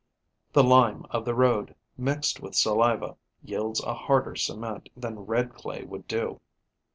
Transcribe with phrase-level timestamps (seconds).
[0.53, 5.83] The lime of the road, mixed with saliva, yields a harder cement than red clay
[5.83, 6.41] would do.